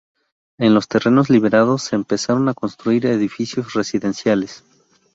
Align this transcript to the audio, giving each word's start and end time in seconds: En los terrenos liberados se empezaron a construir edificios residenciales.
En 0.57 0.73
los 0.73 0.87
terrenos 0.87 1.29
liberados 1.29 1.83
se 1.83 1.95
empezaron 1.95 2.49
a 2.49 2.55
construir 2.55 3.05
edificios 3.05 3.75
residenciales. 3.75 4.63